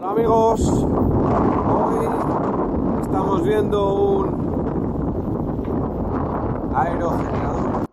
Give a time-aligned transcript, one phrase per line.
[0.00, 2.06] Hola amigos, hoy
[3.02, 4.28] estamos viendo un
[6.72, 7.87] aerogenerador.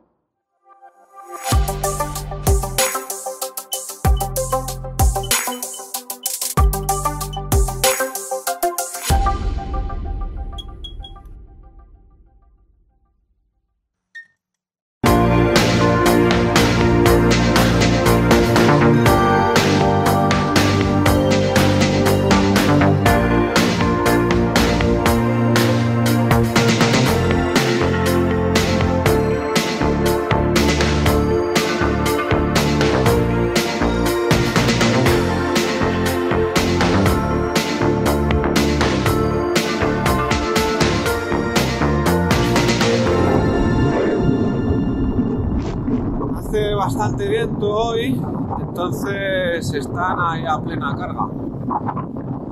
[46.95, 48.21] Bastante viento hoy,
[48.61, 51.27] entonces están ahí a plena carga,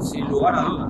[0.02, 0.90] sin lugar a dudas.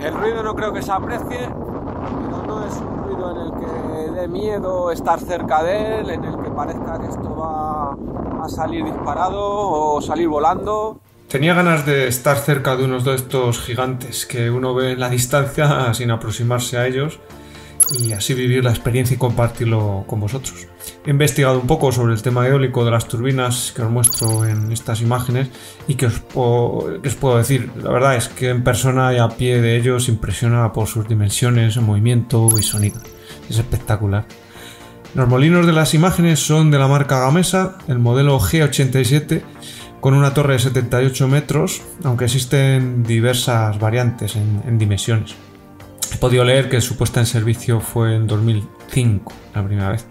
[0.00, 4.20] El ruido no creo que se aprecie, pero no es un ruido en el que
[4.20, 7.96] dé miedo estar cerca de él, en el que parezca que esto va
[8.44, 10.98] a salir disparado o salir volando.
[11.28, 15.08] Tenía ganas de estar cerca de unos de estos gigantes que uno ve en la
[15.08, 17.20] distancia sin aproximarse a ellos
[17.96, 20.66] y así vivir la experiencia y compartirlo con vosotros.
[21.06, 24.72] He investigado un poco sobre el tema eólico de las turbinas que os muestro en
[24.72, 25.48] estas imágenes
[25.86, 29.18] y que os, puedo, que os puedo decir, la verdad es que en persona y
[29.18, 33.00] a pie de ellos impresiona por sus dimensiones, movimiento y sonido.
[33.48, 34.26] Es espectacular.
[35.14, 39.42] Los molinos de las imágenes son de la marca Gamesa, el modelo G87
[40.00, 45.34] con una torre de 78 metros, aunque existen diversas variantes en, en dimensiones.
[46.12, 50.06] He podido leer que su puesta en servicio fue en 2005, la primera vez.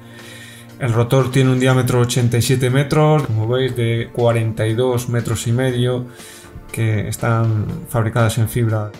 [0.80, 6.06] El rotor tiene un diámetro de 87 metros, como veis, de 42 metros y medio,
[6.72, 8.92] que están fabricadas en fibra.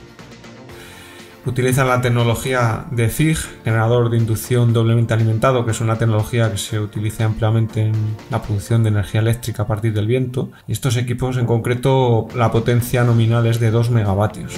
[1.46, 6.58] Utilizan la tecnología de FIG, generador de inducción doblemente alimentado, que es una tecnología que
[6.58, 7.94] se utiliza ampliamente en
[8.30, 10.50] la producción de energía eléctrica a partir del viento.
[10.68, 14.56] Y estos equipos, en concreto, la potencia nominal es de 2 megavatios.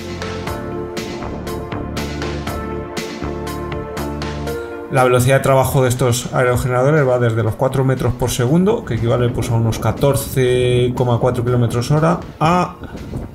[4.91, 8.95] La velocidad de trabajo de estos aerogeneradores va desde los 4 metros por segundo, que
[8.95, 12.75] equivale pues, a unos 14,4 kilómetros hora, a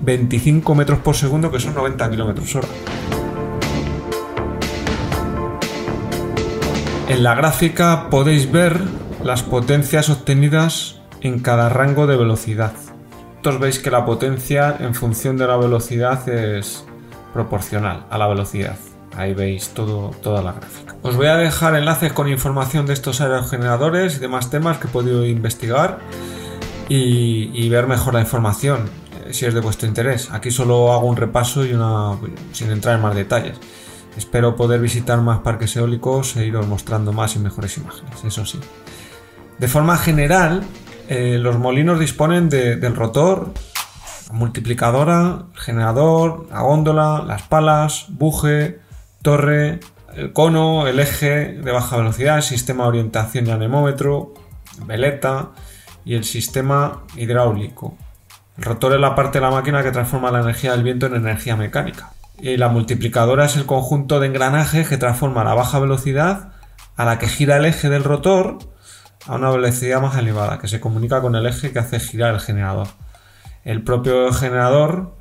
[0.00, 2.66] 25 metros por segundo, que son 90 kilómetros hora.
[7.08, 8.80] En la gráfica podéis ver
[9.22, 12.72] las potencias obtenidas en cada rango de velocidad.
[13.28, 16.84] Vosotros veis que la potencia en función de la velocidad es
[17.32, 18.76] proporcional a la velocidad.
[19.16, 20.96] Ahí veis toda la gráfica.
[21.02, 24.90] Os voy a dejar enlaces con información de estos aerogeneradores y demás temas que he
[24.90, 26.00] podido investigar
[26.88, 28.90] y, ver mejor la información
[29.26, 30.30] eh, si es de vuestro interés.
[30.32, 32.18] Aquí solo hago un repaso y una
[32.52, 33.58] sin entrar en más detalles.
[34.16, 38.60] Espero poder visitar más parques eólicos e iros mostrando más y mejores imágenes, eso sí.
[39.58, 40.62] De forma general,
[41.08, 43.52] eh, los molinos disponen de, del rotor,
[44.32, 48.80] multiplicadora, generador, la góndola, las palas, buje,
[49.24, 49.80] torre,
[50.14, 54.34] el cono, el eje de baja velocidad, el sistema de orientación y anemómetro,
[54.86, 55.52] veleta
[56.04, 57.96] y el sistema hidráulico.
[58.58, 61.16] El rotor es la parte de la máquina que transforma la energía del viento en
[61.16, 62.12] energía mecánica.
[62.38, 66.52] Y la multiplicadora es el conjunto de engranajes que transforma la baja velocidad
[66.94, 68.58] a la que gira el eje del rotor
[69.26, 72.40] a una velocidad más elevada, que se comunica con el eje que hace girar el
[72.40, 72.88] generador.
[73.64, 75.16] El propio generador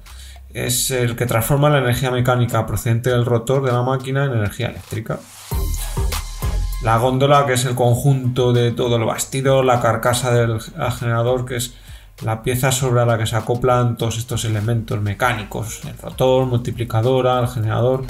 [0.54, 4.68] es el que transforma la energía mecánica procedente del rotor de la máquina en energía
[4.68, 5.20] eléctrica.
[6.84, 10.60] La góndola, que es el conjunto de todo el bastido, la carcasa del
[11.00, 11.76] generador, que es
[12.22, 17.48] la pieza sobre la que se acoplan todos estos elementos mecánicos, el rotor, multiplicadora, el
[17.48, 18.06] generador,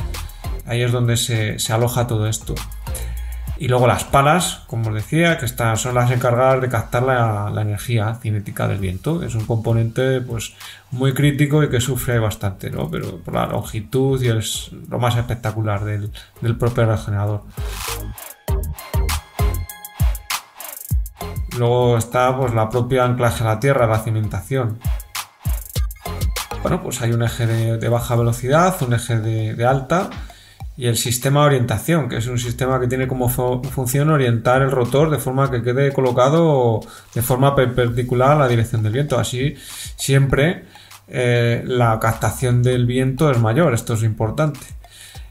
[0.66, 2.56] ahí es donde se, se aloja todo esto.
[3.58, 7.62] Y luego las palas, como os decía, que estas son las encargadas de captar la,
[7.62, 9.22] energía cinética del viento.
[9.24, 10.54] Es un componente pues,
[10.92, 12.90] muy crítico y que sufre bastante, ¿no?
[12.90, 16.12] Pero por la longitud y es lo más espectacular del,
[16.58, 17.44] propio generador.
[21.58, 24.80] Luego está pues, la propia anclaje a la tierra, la cimentación.
[26.64, 30.10] Bueno, pues hay un eje de, baja velocidad, un eje de, alta
[30.76, 34.72] y el sistema de orientación, que es un sistema que tiene como función orientar el
[34.72, 36.82] rotor de forma que quede colocado
[37.14, 39.20] de forma perpendicular a la dirección del viento.
[39.20, 39.56] Así
[39.96, 40.66] siempre
[41.08, 44.60] eh, la captación del viento es mayor, esto es importante.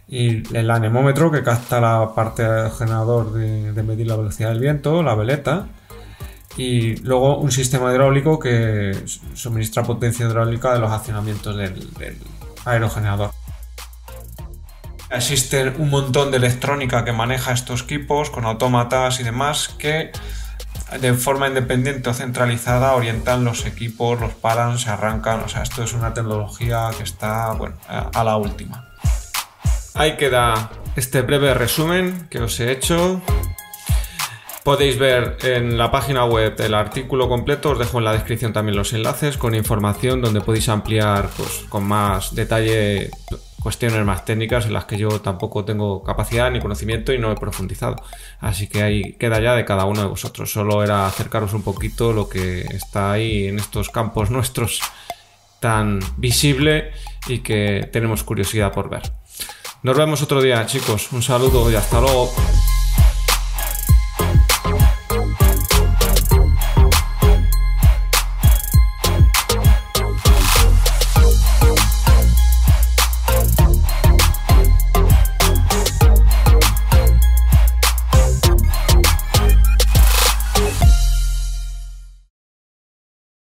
[0.08, 4.60] Y el anemómetro que capta la parte del generador de, de medir la velocidad del
[4.60, 5.68] viento, la veleta,
[6.56, 8.96] y luego un sistema hidráulico que
[9.34, 11.88] suministra potencia hidráulica de los accionamientos del,
[12.64, 13.30] aerogenerador.
[15.12, 20.10] Existe un montón de electrónica que maneja estos equipos con autómatas y demás que
[21.00, 25.40] de forma independiente o centralizada orientan los equipos, los paran, se arrancan.
[25.40, 28.88] O sea, esto es una tecnología que está bueno, a la última.
[29.94, 33.20] Ahí queda este breve resumen que os he hecho.
[34.64, 38.76] Podéis ver en la página web el artículo completo, os dejo en la descripción también
[38.76, 43.10] los enlaces con información donde podéis ampliar pues, con más detalle
[43.62, 47.36] cuestiones más técnicas en las que yo tampoco tengo capacidad ni conocimiento y no he
[47.36, 47.96] profundizado.
[48.40, 50.52] Así que ahí queda ya de cada uno de vosotros.
[50.52, 54.80] Solo era acercaros un poquito lo que está ahí en estos campos nuestros
[55.60, 56.90] tan visible
[57.28, 59.02] y que tenemos curiosidad por ver.
[59.82, 61.12] Nos vemos otro día, chicos.
[61.12, 62.30] Un saludo y hasta luego.